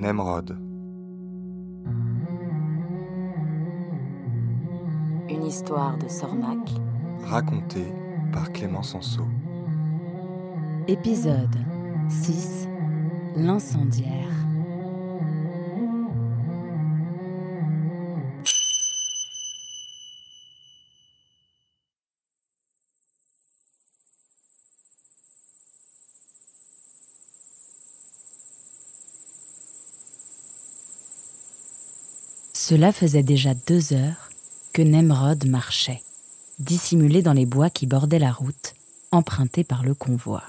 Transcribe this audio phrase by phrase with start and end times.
[0.00, 0.56] Nemrod.
[5.28, 6.70] Une histoire de Sornac.
[7.24, 7.92] Racontée
[8.32, 9.24] par Clément Sanso.
[10.86, 11.56] Épisode
[12.08, 12.68] 6
[13.34, 14.47] L'incendiaire.
[32.68, 34.28] Cela faisait déjà deux heures
[34.74, 36.02] que Nemrod marchait,
[36.58, 38.74] dissimulé dans les bois qui bordaient la route,
[39.10, 40.42] empruntée par le convoi.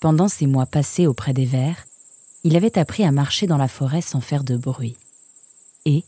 [0.00, 1.86] Pendant ces mois passés auprès des vers,
[2.42, 4.96] il avait appris à marcher dans la forêt sans faire de bruit.
[5.84, 6.02] Et,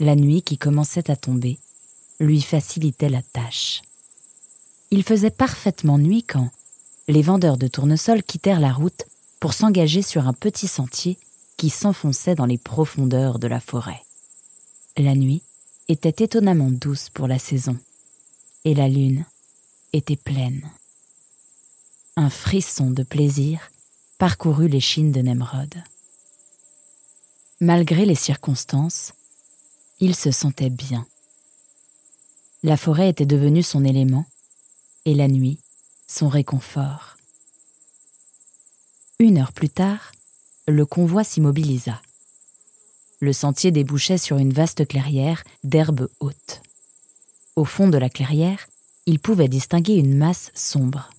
[0.00, 1.56] la nuit qui commençait à tomber,
[2.18, 3.80] lui facilitait la tâche.
[4.90, 6.50] Il faisait parfaitement nuit quand
[7.06, 9.04] les vendeurs de tournesol quittèrent la route
[9.38, 11.16] pour s'engager sur un petit sentier
[11.56, 14.02] qui s'enfonçait dans les profondeurs de la forêt.
[14.96, 15.42] La nuit
[15.88, 17.76] était étonnamment douce pour la saison,
[18.64, 19.24] et la lune
[19.92, 20.70] était pleine.
[22.16, 23.70] Un frisson de plaisir
[24.18, 25.74] parcourut l'échine de Nemrod.
[27.60, 29.12] Malgré les circonstances,
[30.00, 31.06] il se sentait bien.
[32.62, 34.26] La forêt était devenue son élément,
[35.04, 35.58] et la nuit
[36.06, 37.16] son réconfort.
[39.18, 40.12] Une heure plus tard,
[40.66, 42.00] le convoi s'immobilisa.
[43.20, 46.62] Le sentier débouchait sur une vaste clairière d'herbes hautes.
[47.56, 48.66] Au fond de la clairière,
[49.06, 51.10] il pouvait distinguer une masse sombre.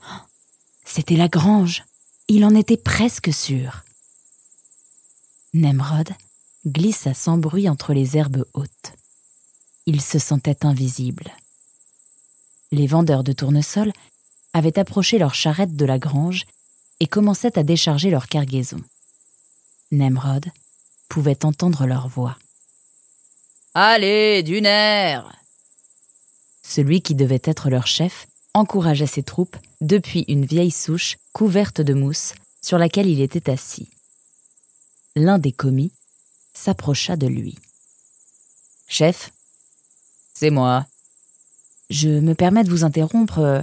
[0.84, 1.84] C'était la grange.
[2.28, 3.84] Il en était presque sûr.
[5.54, 6.10] Nemrod
[6.66, 8.92] glissa sans bruit entre les herbes hautes.
[9.86, 11.30] Il se sentait invisible.
[12.72, 13.92] Les vendeurs de tournesol
[14.52, 16.44] avaient approché leur charrette de la grange
[17.00, 18.80] et commençaient à décharger leur cargaison.
[19.90, 20.46] Nemrod
[21.08, 22.36] pouvait entendre leur voix.
[23.74, 25.30] Allez, du nerf
[26.62, 31.92] Celui qui devait être leur chef encourageait ses troupes depuis une vieille souche couverte de
[31.92, 33.90] mousse sur laquelle il était assis.
[35.14, 35.92] L'un des commis
[36.54, 37.58] s'approcha de lui.
[38.88, 39.30] Chef?
[40.34, 40.86] C'est moi.
[41.90, 43.62] Je me permets de vous interrompre, euh,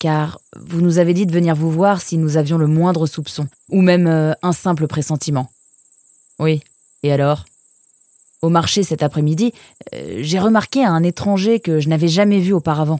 [0.00, 3.46] car vous nous avez dit de venir vous voir si nous avions le moindre soupçon,
[3.68, 5.52] ou même euh, un simple pressentiment.
[6.40, 6.62] Oui,
[7.04, 7.44] et alors?
[8.42, 9.52] Au marché cet après-midi,
[9.94, 12.98] euh, j'ai remarqué un étranger que je n'avais jamais vu auparavant.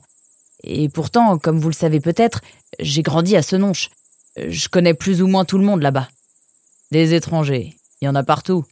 [0.62, 2.42] Et pourtant, comme vous le savez peut-être,
[2.78, 3.88] j'ai grandi à Senonche.
[4.36, 6.08] Je connais plus ou moins tout le monde là-bas.
[6.90, 8.66] Des étrangers, il y en a partout.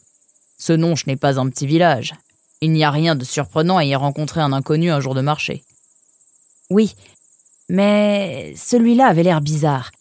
[0.59, 2.15] Senonche n'est pas un petit village.
[2.61, 5.63] Il n'y a rien de surprenant à y rencontrer un inconnu un jour de marché.
[6.69, 6.95] Oui,
[7.69, 9.93] mais celui-là avait l'air bizarre.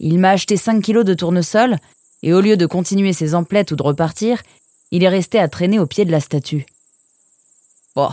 [0.00, 1.76] Il m'a acheté 5 kilos de tournesol,
[2.22, 4.42] et au lieu de continuer ses emplettes ou de repartir,
[4.90, 6.66] il est resté à traîner au pied de la statue.
[7.94, 8.10] Bon,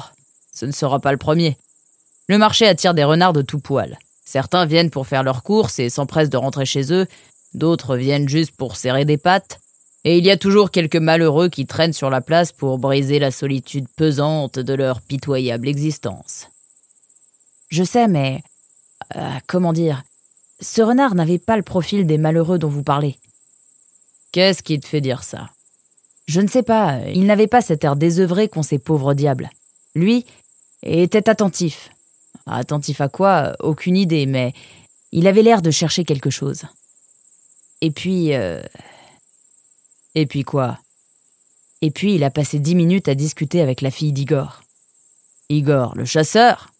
[0.53, 1.57] ce ne sera pas le premier.
[2.27, 3.97] Le marché attire des renards de tout poil.
[4.23, 7.07] Certains viennent pour faire leurs courses et s'empressent de rentrer chez eux,
[7.53, 9.59] d'autres viennent juste pour serrer des pattes,
[10.03, 13.31] et il y a toujours quelques malheureux qui traînent sur la place pour briser la
[13.31, 16.47] solitude pesante de leur pitoyable existence.
[17.69, 18.41] Je sais, mais
[19.15, 20.03] euh, comment dire?
[20.59, 23.17] Ce renard n'avait pas le profil des malheureux dont vous parlez.
[24.31, 25.49] Qu'est-ce qui te fait dire ça?
[26.27, 29.49] Je ne sais pas, il n'avait pas cet air désœuvré qu'ont ces pauvres diables.
[29.95, 30.25] Lui
[30.83, 31.89] était attentif.
[32.45, 33.55] Attentif à quoi?
[33.59, 34.53] Aucune idée, mais
[35.11, 36.63] il avait l'air de chercher quelque chose.
[37.81, 38.33] Et puis...
[38.33, 38.61] Euh...
[40.13, 40.77] Et puis quoi?
[41.81, 44.61] Et puis il a passé dix minutes à discuter avec la fille d'Igor.
[45.49, 46.71] Igor, le chasseur?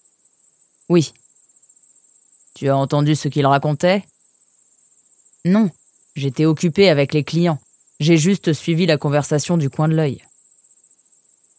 [0.90, 1.14] Oui.
[2.62, 4.04] Tu as entendu ce qu'il racontait?
[5.46, 5.72] Non,
[6.16, 7.58] j'étais occupé avec les clients.
[8.00, 10.24] J'ai juste suivi la conversation du coin de l'œil.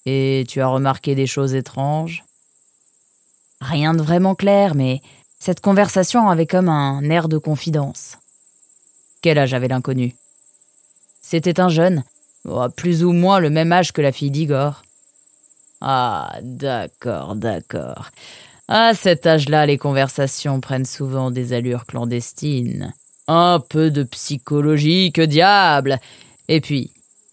[0.06, 2.22] Et tu as remarqué des choses étranges?
[3.60, 5.02] Rien de vraiment clair, mais
[5.40, 8.18] cette conversation avait comme un air de confidence.
[9.22, 10.14] Quel âge avait l'inconnu?
[11.20, 12.04] C'était un jeune,
[12.44, 14.84] oh, plus ou moins le même âge que la fille d'Igor.
[15.80, 18.12] Ah, d'accord, d'accord.
[18.74, 22.94] À cet âge-là, les conversations prennent souvent des allures clandestines.
[23.28, 26.00] Un peu de psychologie, que diable
[26.48, 26.90] Et puis,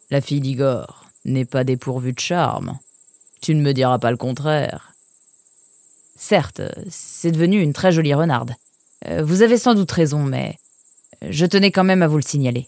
[0.10, 2.78] la fille d'Igor n'est pas dépourvue de charme.
[3.42, 4.92] Tu ne me diras pas le contraire.
[6.18, 8.54] Certes, c'est devenu une très jolie renarde.
[9.08, 10.60] Euh, vous avez sans doute raison, mais
[11.22, 12.68] je tenais quand même à vous le signaler.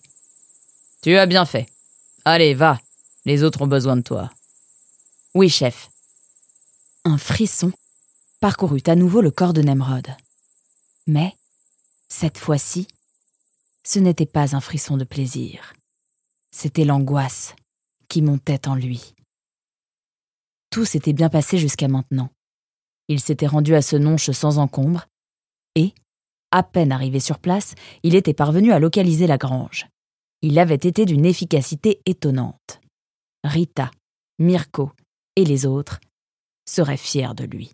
[1.01, 1.67] Tu as bien fait.
[2.23, 2.79] Allez, va.
[3.25, 4.29] Les autres ont besoin de toi.
[5.35, 5.89] Oui, chef.
[7.03, 7.73] Un frisson
[8.41, 10.07] parcourut à nouveau le corps de Nemrod.
[11.05, 11.37] Mais,
[12.09, 12.87] cette fois-ci,
[13.85, 15.73] ce n'était pas un frisson de plaisir.
[16.53, 17.55] c'était l'angoisse
[18.09, 19.13] qui montait en lui.
[20.69, 22.29] Tout s'était bien passé jusqu'à maintenant.
[23.07, 25.07] Il s'était rendu à ce nonche sans encombre,
[25.75, 25.93] et,
[26.51, 29.87] à peine arrivé sur place, il était parvenu à localiser la grange.
[30.41, 32.81] Il avait été d'une efficacité étonnante.
[33.43, 33.91] Rita,
[34.39, 34.91] Mirko
[35.35, 36.01] et les autres
[36.65, 37.73] seraient fiers de lui.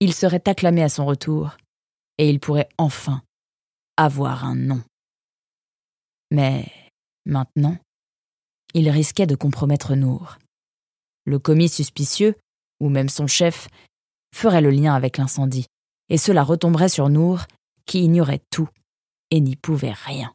[0.00, 1.56] Il serait acclamé à son retour,
[2.18, 3.22] et il pourrait enfin
[3.96, 4.82] avoir un nom.
[6.30, 6.70] Mais
[7.26, 7.76] maintenant,
[8.74, 10.38] il risquait de compromettre Nour.
[11.24, 12.36] Le commis suspicieux,
[12.80, 13.68] ou même son chef,
[14.34, 15.66] ferait le lien avec l'incendie,
[16.08, 17.40] et cela retomberait sur Nour,
[17.86, 18.68] qui ignorait tout
[19.30, 20.32] et n'y pouvait rien.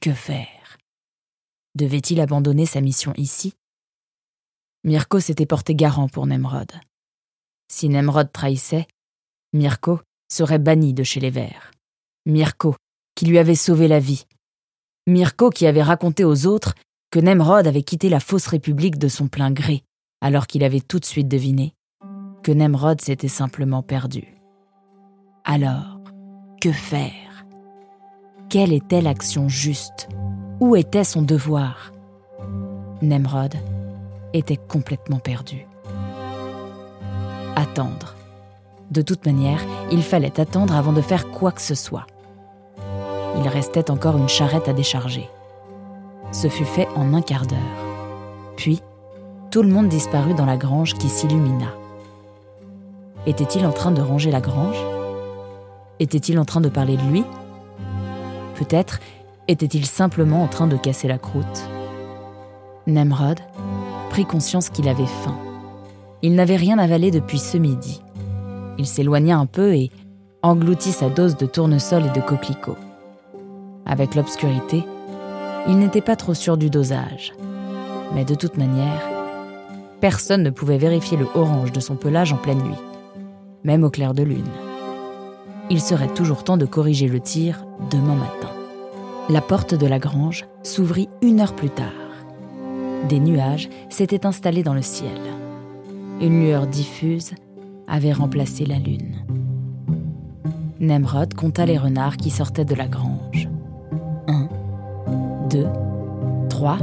[0.00, 0.78] Que faire?
[1.74, 3.54] Devait-il abandonner sa mission ici?
[4.84, 6.72] Mirko s'était porté garant pour Nemrod.
[7.76, 8.86] Si Nemrod trahissait,
[9.52, 9.98] Mirko
[10.30, 11.72] serait banni de chez les Verts.
[12.24, 12.76] Mirko,
[13.16, 14.26] qui lui avait sauvé la vie.
[15.08, 16.76] Mirko qui avait raconté aux autres
[17.10, 19.82] que Nemrod avait quitté la fausse république de son plein gré,
[20.20, 21.74] alors qu'il avait tout de suite deviné
[22.44, 24.36] que Nemrod s'était simplement perdu.
[25.44, 25.98] Alors,
[26.60, 27.44] que faire?
[28.50, 30.08] Quelle était l'action juste?
[30.60, 31.92] Où était son devoir?
[33.02, 33.56] Nemrod
[34.32, 35.66] était complètement perdu.
[37.56, 38.14] Attendre.
[38.90, 39.60] De toute manière,
[39.90, 42.06] il fallait attendre avant de faire quoi que ce soit.
[43.36, 45.28] Il restait encore une charrette à décharger.
[46.32, 47.58] Ce fut fait en un quart d'heure.
[48.56, 48.82] Puis,
[49.50, 51.68] tout le monde disparut dans la grange qui s'illumina.
[53.26, 54.76] Était-il en train de ranger la grange?
[56.00, 57.24] Était-il en train de parler de lui?
[58.56, 58.98] Peut-être
[59.48, 61.68] était-il simplement en train de casser la croûte.
[62.86, 63.40] Nemrod
[64.10, 65.36] prit conscience qu'il avait faim.
[66.26, 68.00] Il n'avait rien avalé depuis ce midi.
[68.78, 69.90] Il s'éloigna un peu et
[70.42, 72.78] engloutit sa dose de tournesol et de coquelicots.
[73.84, 74.84] Avec l'obscurité,
[75.68, 77.34] il n'était pas trop sûr du dosage.
[78.14, 79.02] Mais de toute manière,
[80.00, 82.82] personne ne pouvait vérifier le orange de son pelage en pleine nuit,
[83.62, 84.48] même au clair de lune.
[85.68, 88.50] Il serait toujours temps de corriger le tir demain matin.
[89.28, 91.92] La porte de la grange s'ouvrit une heure plus tard.
[93.10, 95.20] Des nuages s'étaient installés dans le ciel.
[96.20, 97.34] Une lueur diffuse
[97.88, 99.16] avait remplacé la lune.
[100.80, 103.48] Nemrod compta les renards qui sortaient de la grange.
[105.50, 105.66] 2,
[106.48, 106.78] 3,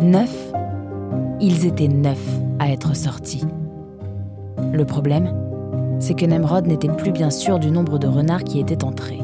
[0.00, 0.52] 9.
[1.40, 3.44] Ils étaient neuf à être sortis.
[4.72, 5.32] Le problème,
[5.98, 9.20] c'est que Nemrod n'était plus bien sûr du nombre de renards qui étaient entrés.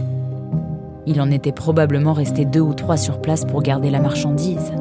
[1.06, 4.72] Il en était probablement resté deux ou trois sur place pour garder la marchandise.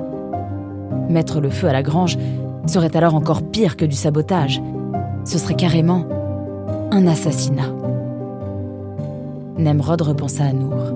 [1.09, 2.17] Mettre le feu à la grange
[2.67, 4.61] serait alors encore pire que du sabotage.
[5.25, 6.05] Ce serait carrément
[6.91, 7.73] un assassinat.
[9.57, 10.93] Nemrod repensa à Nour.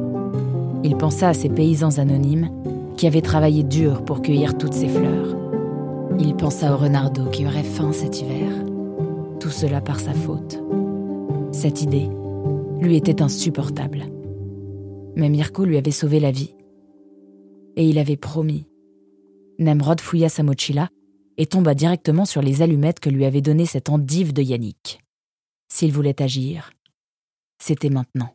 [0.83, 2.49] Il pensa à ces paysans anonymes
[2.97, 5.35] qui avait travaillé dur pour cueillir toutes ces fleurs.
[6.19, 8.51] Il pensa au renardeau qui aurait faim cet hiver.
[9.39, 10.61] Tout cela par sa faute.
[11.51, 12.09] Cette idée
[12.79, 14.05] lui était insupportable.
[15.15, 16.55] Mais Mirko lui avait sauvé la vie.
[17.75, 18.67] Et il avait promis.
[19.59, 20.89] Nemrod fouilla sa mochila
[21.37, 24.99] et tomba directement sur les allumettes que lui avait données cette endive de Yannick.
[25.71, 26.71] S'il voulait agir,
[27.61, 28.33] c'était maintenant.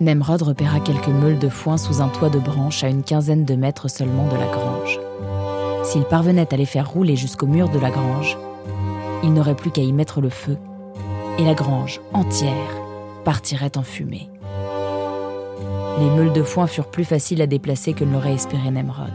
[0.00, 3.54] Nemrod repéra quelques meules de foin sous un toit de branches à une quinzaine de
[3.54, 4.98] mètres seulement de la grange.
[5.84, 8.38] S'il parvenait à les faire rouler jusqu'au mur de la grange,
[9.22, 10.56] il n'aurait plus qu'à y mettre le feu,
[11.38, 12.80] et la grange entière
[13.24, 14.30] partirait en fumée.
[15.98, 19.12] Les meules de foin furent plus faciles à déplacer que l'aurait espéré Nemrod.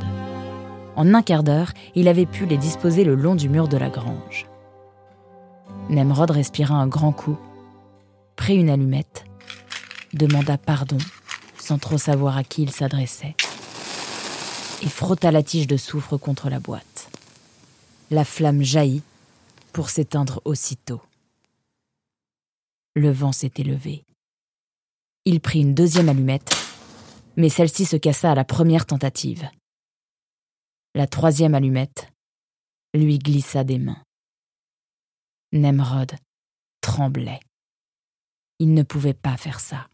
[0.96, 3.90] En un quart d'heure, il avait pu les disposer le long du mur de la
[3.90, 4.48] grange.
[5.90, 7.38] Nemrod respira un grand coup,
[8.36, 9.25] prit une allumette
[10.16, 10.98] demanda pardon,
[11.58, 13.36] sans trop savoir à qui il s'adressait,
[14.82, 17.10] et frotta la tige de soufre contre la boîte.
[18.12, 19.04] La flamme jaillit
[19.74, 21.02] pour s'éteindre aussitôt.
[22.96, 24.06] Le vent s'était levé.
[25.25, 26.56] Il prit une deuxième allumette,
[27.36, 29.50] mais celle-ci se cassa à la première tentative.
[30.96, 32.08] La troisième allumette
[32.94, 34.02] lui glissa des mains.
[35.52, 36.14] Nemrod
[36.80, 37.42] tremblait.
[38.60, 39.90] Il ne pouvait pas faire ça.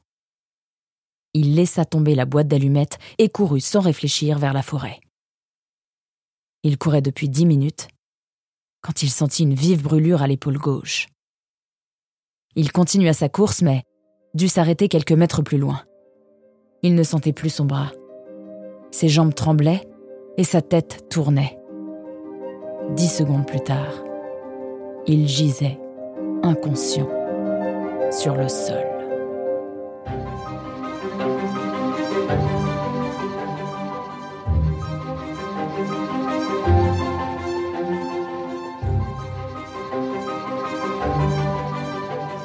[1.33, 4.99] Il laissa tomber la boîte d'allumettes et courut sans réfléchir vers la forêt.
[6.61, 7.87] Il courait depuis dix minutes
[8.81, 11.07] quand il sentit une vive brûlure à l'épaule gauche.
[12.55, 13.81] Il continua sa course, mais
[14.35, 15.83] dut s'arrêter quelques mètres plus loin.
[16.83, 17.91] Il ne sentait plus son bras.
[18.91, 19.90] Ses jambes tremblaient
[20.37, 21.57] et sa tête tournait.
[22.91, 24.03] Dix secondes plus tard,
[25.07, 25.79] il gisait,
[26.43, 27.09] inconscient,
[28.11, 28.85] sur le sol.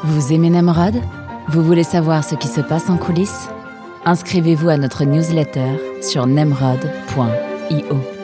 [0.04, 0.94] Vous aimez Nemrod?
[1.48, 3.48] Vous voulez savoir ce qui se passe en coulisses?
[4.04, 7.45] Inscrivez-vous à notre newsletter sur nemrod.com.
[7.68, 8.15] 以欧。